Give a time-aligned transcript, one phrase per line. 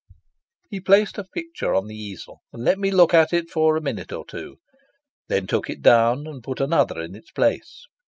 [0.71, 3.81] He placed a picture on the easel, and let me look at it for a
[3.81, 4.55] minute or two;
[5.27, 7.85] then took it down and put another in its place.